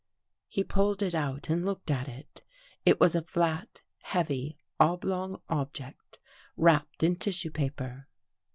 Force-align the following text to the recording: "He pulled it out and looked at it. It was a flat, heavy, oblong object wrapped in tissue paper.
"He 0.47 0.63
pulled 0.63 1.03
it 1.03 1.13
out 1.13 1.47
and 1.47 1.63
looked 1.63 1.91
at 1.91 2.07
it. 2.07 2.41
It 2.87 2.99
was 2.99 3.13
a 3.13 3.21
flat, 3.21 3.83
heavy, 4.01 4.57
oblong 4.79 5.39
object 5.47 6.17
wrapped 6.57 7.03
in 7.03 7.17
tissue 7.17 7.51
paper. 7.51 8.07